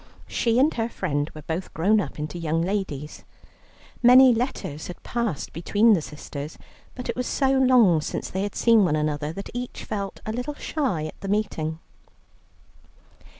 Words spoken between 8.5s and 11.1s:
seen one another that each felt a little shy